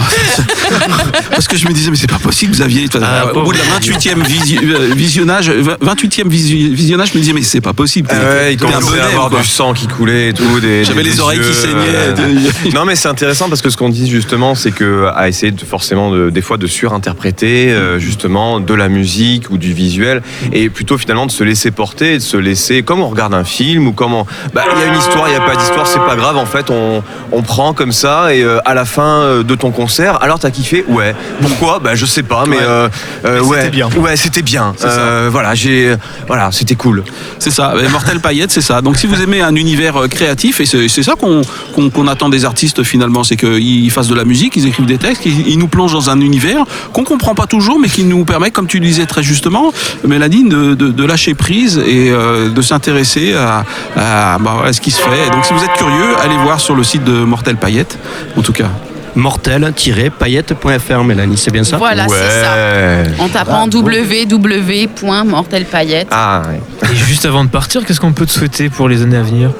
Parce 1.31 1.47
que 1.47 1.57
je 1.57 1.67
me 1.67 1.73
disais, 1.73 1.89
mais 1.91 1.97
c'est 1.97 2.09
pas 2.09 2.19
possible, 2.19 2.53
vous 2.53 2.61
aviez. 2.61 2.85
Ah, 3.01 3.31
au 3.33 3.43
bout 3.43 3.53
de 3.53 3.57
la 3.57 3.63
28e 3.79 4.23
visi- 4.23 4.59
euh, 4.63 4.93
visionnage, 4.95 5.49
28e 5.49 6.27
visi- 6.27 6.69
visionnage, 6.73 7.09
je 7.13 7.17
me 7.17 7.19
disais, 7.21 7.33
mais 7.33 7.41
c'est 7.41 7.61
pas 7.61 7.73
possible. 7.73 8.09
Ah 8.11 8.15
ouais, 8.19 8.53
il 8.53 8.57
commençait 8.57 8.99
à 8.99 9.05
avoir 9.07 9.29
quoi 9.29 9.41
du 9.41 9.47
sang 9.47 9.73
qui 9.73 9.87
coulait 9.87 10.29
et 10.29 10.33
tout. 10.33 10.59
des- 10.59 10.83
J'avais 10.83 11.03
des 11.03 11.09
les 11.11 11.19
oreilles 11.19 11.39
qui 11.39 11.53
saignaient. 11.53 11.73
euh, 11.95 12.15
Non 12.73 12.85
mais 12.85 12.95
c'est 12.95 13.07
intéressant 13.07 13.49
parce 13.49 13.61
que 13.61 13.69
ce 13.69 13.77
qu'on 13.77 13.89
dit 13.89 14.09
justement 14.09 14.55
c'est 14.55 14.71
que 14.71 15.07
à 15.15 15.27
essayer 15.29 15.51
de, 15.51 15.63
forcément 15.63 16.11
de, 16.11 16.29
des 16.29 16.41
fois 16.41 16.57
de 16.57 16.67
surinterpréter 16.67 17.71
euh, 17.71 17.99
justement 17.99 18.59
de 18.59 18.73
la 18.73 18.89
musique 18.89 19.49
ou 19.49 19.57
du 19.57 19.73
visuel 19.73 20.21
et 20.51 20.69
plutôt 20.69 20.97
finalement 20.97 21.25
de 21.25 21.31
se 21.31 21.43
laisser 21.43 21.71
porter 21.71 22.15
de 22.15 22.19
se 22.23 22.37
laisser 22.37 22.83
comme 22.83 23.01
on 23.01 23.07
regarde 23.09 23.33
un 23.33 23.43
film 23.43 23.87
ou 23.87 23.93
comment 23.93 24.25
bah 24.53 24.63
il 24.75 24.79
y 24.79 24.83
a 24.83 24.87
une 24.87 24.97
histoire 24.99 25.27
il 25.29 25.33
y 25.33 25.37
a 25.37 25.41
pas 25.41 25.55
d'histoire 25.55 25.87
c'est 25.87 25.99
pas 25.99 26.15
grave 26.15 26.37
en 26.37 26.45
fait 26.45 26.69
on, 26.69 27.03
on 27.31 27.41
prend 27.45 27.73
comme 27.73 27.91
ça 27.91 28.33
et 28.33 28.43
euh, 28.43 28.59
à 28.65 28.73
la 28.73 28.85
fin 28.85 29.21
euh, 29.21 29.43
de 29.43 29.55
ton 29.55 29.71
concert 29.71 30.21
alors 30.21 30.39
t'as 30.39 30.51
kiffé? 30.51 30.83
Ouais 30.87 31.15
pourquoi? 31.41 31.79
Bah 31.79 31.95
je 31.95 32.05
sais 32.05 32.23
pas 32.23 32.43
mais, 32.47 32.57
Ouais. 32.57 32.63
euh, 32.63 32.89
Mais 33.23 33.39
ouais 33.39 33.57
c'était 33.57 33.69
bien. 33.69 33.89
ouais 33.97 34.15
c'était 34.17 34.41
bien. 34.41 34.73
Euh, 34.83 35.29
voilà 35.31 35.55
j'ai 35.55 35.95
voilà 36.27 36.51
c'était 36.51 36.75
cool 36.75 37.03
C'est 37.39 37.51
ça, 37.51 37.73
Mortel 37.91 38.19
Paillette, 38.19 38.51
c'est 38.51 38.61
ça. 38.61 38.81
Donc 38.81 38.97
si 38.97 39.07
vous 39.07 39.21
aimez 39.21 39.41
un 39.41 39.55
univers 39.55 39.95
créatif, 40.09 40.59
et 40.61 40.65
c'est 40.65 41.03
ça 41.03 41.13
qu'on 41.15 42.07
attend 42.07 42.29
des 42.29 42.43
artistes 42.45 42.83
finalement, 42.83 43.23
c'est 43.23 43.35
qu'ils 43.37 43.91
fassent 43.91 44.07
de 44.07 44.15
la 44.15 44.25
musique, 44.25 44.55
ils 44.55 44.65
écrivent 44.67 44.85
des 44.85 44.97
textes, 44.97 45.25
ils 45.25 45.57
nous 45.59 45.67
plongent 45.67 45.93
dans 45.93 46.09
un 46.09 46.19
univers 46.21 46.63
qu'on 46.93 47.03
comprend 47.03 47.35
pas 47.35 47.45
toujours, 47.45 47.79
mais 47.79 47.89
qui 47.89 48.03
nous 48.03 48.25
permet, 48.25 48.51
comme 48.51 48.67
tu 48.67 48.79
le 48.79 48.85
disais 48.85 49.05
très 49.05 49.21
justement, 49.23 49.71
Mélanie, 50.05 50.47
de, 50.49 50.73
de- 50.73 50.89
de 50.91 51.03
lâcher 51.05 51.33
prise 51.35 51.77
et 51.85 52.09
de 52.11 52.61
s'intéresser 52.61 53.33
à, 53.33 53.63
à, 53.95 54.37
bah, 54.39 54.63
à 54.65 54.73
ce 54.73 54.81
qui 54.81 54.91
se 54.91 55.01
fait. 55.01 55.29
Donc 55.31 55.45
si 55.45 55.53
vous 55.53 55.63
êtes 55.63 55.73
curieux, 55.73 56.11
allez 56.23 56.37
voir 56.37 56.59
sur 56.59 56.75
le 56.75 56.83
site 56.83 57.03
de 57.03 57.11
Mortel 57.13 57.34
Paillette, 57.43 57.97
en 58.37 58.41
tout 58.41 58.53
cas. 58.53 58.67
Mortel-paillette.fr, 59.15 61.03
Mélanie, 61.05 61.37
c'est 61.37 61.51
bien 61.51 61.63
ça 61.63 61.77
Voilà, 61.77 62.05
c'est 62.09 62.41
ça. 62.41 63.05
En 63.23 63.29
tapant 63.29 63.67
www.mortelpaillette. 63.71 66.07
ah 66.11 66.41
ouais. 66.49 66.59
Et 66.91 66.95
juste 66.95 67.25
avant 67.25 67.43
de 67.45 67.49
partir, 67.49 67.85
qu'est-ce 67.85 68.01
qu'on 68.01 68.11
peut 68.13 68.25
te 68.25 68.31
souhaiter 68.31 68.69
pour 68.69 68.89
les 68.89 69.01
années 69.03 69.15
à 69.17 69.21
venir 69.23 69.51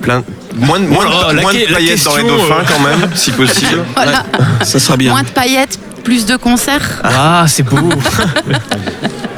Plein, 0.00 0.22
moins, 0.56 0.78
de- 0.78 0.86
moins, 0.86 1.04
de- 1.04 1.10
Oh 1.10 1.32
moins 1.40 1.52
de 1.54 1.72
paillettes 1.72 2.04
dans 2.04 2.16
les 2.16 2.22
dauphins 2.22 2.60
euh. 2.60 2.64
quand 2.68 2.80
même, 2.84 3.08
si 3.14 3.32
possible. 3.32 3.82
Voilà. 3.94 4.24
Ça 4.62 4.78
sera 4.78 4.96
bien. 4.96 5.10
Moins 5.10 5.22
de 5.22 5.28
paillettes, 5.28 5.78
plus 6.04 6.24
de 6.26 6.36
concerts. 6.36 7.00
Ah, 7.02 7.44
c'est 7.48 7.62
beau. 7.64 7.76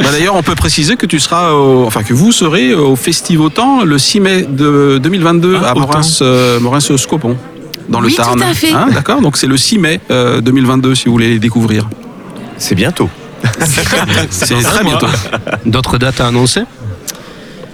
Bah, 0.00 0.10
D'ailleurs, 0.12 0.37
on 0.37 0.44
peut 0.44 0.54
préciser 0.54 0.94
que 0.96 1.06
tu 1.06 1.18
seras, 1.18 1.50
au- 1.52 1.84
enfin 1.84 2.04
que 2.04 2.14
vous 2.14 2.30
serez 2.30 2.72
au 2.72 2.94
Festivotan 2.94 3.82
le 3.84 3.98
6 3.98 4.20
mai 4.20 4.46
de 4.48 4.98
2022 5.02 5.58
Ah, 5.60 5.70
à 5.70 5.72
autant. 5.72 5.80
Morins, 5.88 6.02
Morins-Scopon, 6.60 7.37
dans 7.88 8.00
le 8.00 8.07
Oui, 8.07 8.14
tout 8.14 8.23
Tarn. 8.23 8.42
à 8.42 8.54
fait. 8.54 8.73
Hein, 8.73 8.88
D'accord, 8.92 9.21
donc 9.21 9.37
c'est 9.37 9.47
le 9.47 9.57
6 9.57 9.78
mai 9.78 10.00
euh, 10.11 10.40
2022 10.40 10.95
si 10.95 11.07
vous 11.07 11.12
voulez 11.12 11.28
les 11.30 11.38
découvrir. 11.38 11.88
C'est 12.59 12.75
bientôt. 12.75 13.09
C'est 14.30 14.61
très 14.62 14.83
bientôt. 14.85 15.07
D'autres 15.64 15.97
dates 15.97 16.21
à 16.21 16.26
annoncer? 16.26 16.62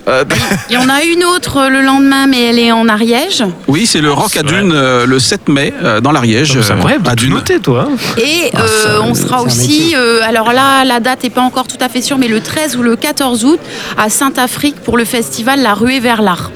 Euh, 0.06 0.22
Il 0.68 0.74
y 0.74 0.76
en 0.76 0.90
a 0.90 1.02
une 1.02 1.24
autre 1.24 1.56
euh, 1.56 1.68
le 1.70 1.80
lendemain, 1.80 2.26
mais 2.26 2.42
elle 2.50 2.58
est 2.58 2.70
en 2.72 2.86
Ariège. 2.90 3.42
Oui, 3.68 3.86
c'est 3.86 4.02
le 4.02 4.12
Rock 4.12 4.36
à. 4.36 4.42
Dune 4.42 4.70
euh, 4.74 5.06
le 5.06 5.18
7 5.18 5.48
mai 5.48 5.72
euh, 5.82 6.02
dans 6.02 6.12
l'Ariège. 6.12 6.60
C'est 6.60 6.72
incroyable, 6.74 7.06
euh, 7.08 7.12
à 7.12 7.14
Dune. 7.14 7.30
noté, 7.32 7.58
toi. 7.58 7.88
hein. 7.90 7.96
Et 8.18 8.50
Ah, 8.52 8.60
euh, 8.60 8.66
ça, 8.82 9.00
on 9.02 9.14
sera 9.14 9.40
aussi, 9.42 9.94
euh, 9.96 10.20
alors 10.22 10.52
là, 10.52 10.84
la 10.84 11.00
date 11.00 11.22
n'est 11.22 11.30
pas 11.30 11.40
encore 11.40 11.66
tout 11.66 11.78
à 11.80 11.88
fait 11.88 12.02
sûre, 12.02 12.18
mais 12.18 12.28
le 12.28 12.42
13 12.42 12.76
ou 12.76 12.82
le 12.82 12.96
14 12.96 13.46
août 13.46 13.58
à 13.96 14.10
Saint-Afrique 14.10 14.76
pour 14.84 14.98
le 14.98 15.06
festival 15.06 15.62
La 15.62 15.72
Ruée 15.72 16.00
vers 16.00 16.20
l'Art. 16.20 16.50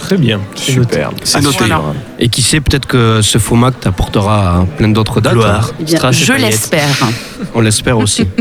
Très 0.00 0.16
bien. 0.16 0.40
Super. 0.56 1.10
C'est 1.22 1.40
noté. 1.42 1.64
Et 2.18 2.28
qui 2.28 2.42
sait, 2.42 2.60
peut-être 2.60 2.86
que 2.86 3.20
ce 3.22 3.38
FOMAC 3.38 3.80
t'apportera 3.80 4.66
plein 4.76 4.88
d'autres 4.88 5.20
dates. 5.20 5.34
Gloire. 5.34 5.70
Eh 5.80 5.84
bien, 5.84 6.10
je 6.10 6.32
l'espère. 6.32 7.08
On 7.54 7.60
l'espère 7.60 7.96
aussi. 7.98 8.24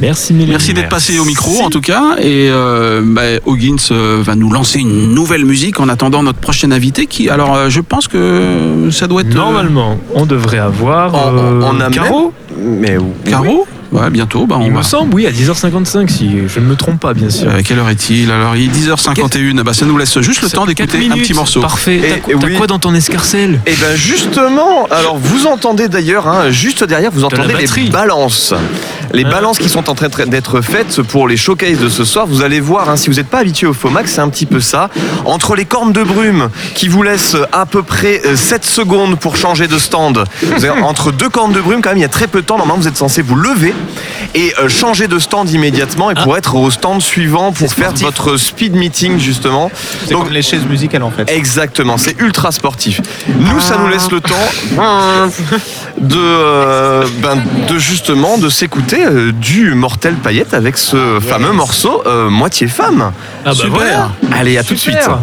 Merci, 0.00 0.32
Mélanie. 0.32 0.50
Merci 0.52 0.74
d'être 0.74 0.88
passé 0.88 1.18
au 1.18 1.24
micro 1.24 1.50
Merci. 1.50 1.64
en 1.64 1.70
tout 1.70 1.80
cas. 1.80 2.16
Et 2.18 2.48
euh, 2.50 3.02
bah, 3.04 3.22
Hoggins 3.46 3.76
euh, 3.90 4.18
va 4.22 4.34
nous 4.34 4.50
lancer 4.50 4.78
une 4.80 5.14
nouvelle 5.14 5.44
musique 5.44 5.80
en 5.80 5.88
attendant 5.88 6.22
notre 6.22 6.38
prochain 6.38 6.70
invité 6.70 7.06
qui, 7.06 7.28
alors 7.30 7.54
euh, 7.54 7.68
je 7.70 7.80
pense 7.80 8.06
que 8.08 8.88
ça 8.90 9.06
doit 9.06 9.22
être. 9.22 9.30
euh, 9.30 9.34
Normalement, 9.34 9.98
on 10.14 10.26
devrait 10.26 10.58
avoir. 10.58 11.14
On- 11.14 11.38
on- 11.38 11.62
on 11.76 11.80
a 11.80 11.90
Caro 11.90 12.32
Mais 12.58 12.96
où 12.98 13.12
Caro 13.28 13.66
Ouais, 13.96 14.10
bientôt. 14.10 14.46
Bah, 14.46 14.56
on 14.58 14.64
Il 14.66 14.72
va- 14.72 14.78
me 14.78 14.82
semble, 14.82 15.14
oui, 15.14 15.26
à 15.26 15.30
10h55, 15.30 16.10
si 16.10 16.30
je 16.46 16.60
ne 16.60 16.66
me 16.66 16.76
trompe 16.76 17.00
pas, 17.00 17.14
bien 17.14 17.30
sûr. 17.30 17.48
Euh, 17.48 17.60
quelle 17.64 17.78
heure 17.78 17.88
est-il? 17.88 18.30
Alors, 18.30 18.54
il 18.56 18.64
est 18.64 18.68
10h51. 18.68 19.62
Bah, 19.62 19.72
ça 19.72 19.86
nous 19.86 19.96
laisse 19.96 20.20
juste 20.20 20.42
le 20.42 20.50
temps 20.50 20.66
d'écouter 20.66 21.08
un 21.10 21.14
petit 21.16 21.32
morceau. 21.34 21.60
Parfait. 21.60 22.00
T'as 22.02 22.16
Et- 22.16 22.20
quoi- 22.20 22.34
oui. 22.44 22.66
dans 22.68 22.78
ton 22.78 22.94
escarcelle? 22.94 23.60
Et 23.66 23.72
ben 23.74 23.96
justement, 23.96 24.86
alors 24.90 25.16
vous 25.18 25.46
entendez 25.46 25.88
d'ailleurs, 25.88 26.28
hein, 26.28 26.50
juste 26.50 26.84
derrière, 26.84 27.10
vous 27.10 27.24
entendez 27.24 27.54
les 27.54 27.88
balances. 27.90 28.52
Les 29.16 29.24
Hein 29.24 29.30
balances 29.30 29.58
qui 29.58 29.68
sont 29.70 29.88
en 29.88 29.94
train 29.94 30.08
d'être 30.26 30.60
faites 30.60 31.00
pour 31.02 31.26
les 31.26 31.36
showcases 31.38 31.78
de 31.78 31.88
ce 31.88 32.04
soir. 32.04 32.26
Vous 32.26 32.42
allez 32.42 32.60
voir, 32.60 32.90
hein, 32.90 32.96
si 32.96 33.08
vous 33.08 33.16
n'êtes 33.16 33.28
pas 33.28 33.38
habitué 33.38 33.66
au 33.66 33.72
FOMAC, 33.72 34.08
c'est 34.08 34.20
un 34.20 34.28
petit 34.28 34.44
peu 34.46 34.60
ça. 34.60 34.90
Entre 35.24 35.54
les 35.56 35.64
cornes 35.64 35.92
de 35.92 36.02
brume 36.02 36.50
qui 36.74 36.88
vous 36.88 37.02
laissent 37.02 37.36
à 37.52 37.64
peu 37.66 37.82
près 37.82 38.20
euh, 38.26 38.36
7 38.36 38.64
secondes 38.64 39.18
pour 39.18 39.36
changer 39.36 39.68
de 39.68 39.78
stand. 39.78 40.24
Avez- 40.54 40.68
entre 40.82 41.12
deux 41.12 41.28
cornes 41.30 41.52
de 41.52 41.60
brume, 41.60 41.80
quand 41.80 41.88
même, 41.90 41.98
il 41.98 42.02
y 42.02 42.04
a 42.04 42.08
très 42.10 42.26
peu 42.26 42.42
de 42.42 42.46
temps. 42.46 42.58
Normalement, 42.58 42.80
vous 42.82 42.88
êtes 42.88 42.96
censé 42.98 43.22
vous 43.22 43.36
lever 43.36 43.74
et 44.34 44.52
euh, 44.58 44.68
changer 44.68 45.08
de 45.08 45.18
stand 45.18 45.50
immédiatement 45.50 46.10
et 46.10 46.14
Ah. 46.16 46.22
pour 46.22 46.36
être 46.36 46.54
au 46.56 46.70
stand 46.70 47.00
suivant 47.00 47.52
pour 47.52 47.72
faire 47.72 47.92
votre 47.94 48.36
speed 48.36 48.74
meeting 48.74 49.18
justement. 49.18 49.70
C'est 50.06 50.14
comme 50.14 50.28
les 50.30 50.42
chaises 50.42 50.64
musicales 50.66 51.02
en 51.02 51.10
fait. 51.10 51.30
Exactement, 51.30 51.96
c'est 51.96 52.20
ultra 52.20 52.52
sportif. 52.52 53.00
Nous, 53.28 53.60
ça 53.60 53.78
nous 53.78 53.88
laisse 53.88 54.10
le 54.10 54.20
temps 54.20 54.34
de, 55.98 56.16
euh, 56.18 57.06
ben, 57.22 57.36
de 57.68 57.78
justement 57.78 58.38
de 58.38 58.48
s'écouter 58.48 59.04
euh, 59.04 59.32
du 59.32 59.74
Mortel 59.74 60.14
Paillette 60.14 60.54
avec 60.54 60.76
ce 60.76 61.20
fameux 61.20 61.52
morceau 61.52 62.02
euh, 62.06 62.28
Moitié 62.30 62.68
femme. 62.68 63.12
Ah 63.44 63.50
bah 63.50 63.54
Super. 63.54 63.70
voilà. 63.70 64.10
Allez, 64.32 64.58
à 64.58 64.62
tout 64.62 64.74
de 64.74 64.78
Super. 64.78 65.02
suite. 65.02 65.14